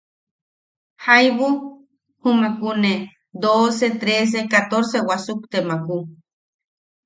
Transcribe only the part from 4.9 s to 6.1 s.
wasukte makku.